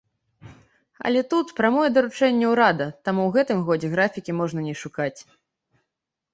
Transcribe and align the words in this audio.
Але 1.09 1.21
тут 1.33 1.53
прамое 1.59 1.83
даручэнне 1.99 2.47
урада, 2.53 2.87
таму 3.11 3.21
ў 3.27 3.37
гэтым 3.37 3.63
годзе 3.71 3.87
графікі 3.95 4.31
можна 4.41 4.59
не 4.73 4.77
шукаць. 4.85 5.15